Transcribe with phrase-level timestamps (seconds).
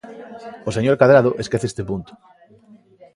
[0.69, 2.11] O señor Cadrado esquece este punto.